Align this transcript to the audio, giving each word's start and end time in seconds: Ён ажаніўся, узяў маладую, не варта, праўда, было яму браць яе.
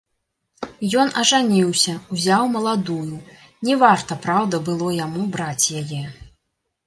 Ён 1.01 1.09
ажаніўся, 1.23 1.93
узяў 2.15 2.43
маладую, 2.55 3.15
не 3.69 3.75
варта, 3.83 4.13
праўда, 4.25 4.55
было 4.69 4.87
яму 5.05 5.21
браць 5.35 5.65
яе. 5.83 6.03